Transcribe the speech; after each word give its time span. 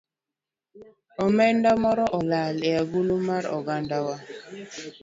Omenda 1.25 1.69
moro 1.83 2.05
olal 2.19 2.55
e 2.69 2.71
agulu 2.81 3.15
mar 3.27 3.43
ogandawa 3.57 4.17